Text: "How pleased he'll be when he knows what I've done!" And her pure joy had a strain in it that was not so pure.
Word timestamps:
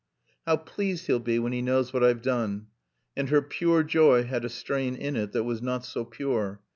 "How 0.47 0.57
pleased 0.57 1.05
he'll 1.05 1.19
be 1.19 1.37
when 1.37 1.53
he 1.53 1.61
knows 1.61 1.93
what 1.93 2.03
I've 2.03 2.23
done!" 2.23 2.69
And 3.15 3.29
her 3.29 3.39
pure 3.43 3.83
joy 3.83 4.23
had 4.23 4.43
a 4.43 4.49
strain 4.49 4.95
in 4.95 5.15
it 5.15 5.31
that 5.33 5.43
was 5.43 5.61
not 5.61 5.85
so 5.85 6.05
pure. 6.05 6.59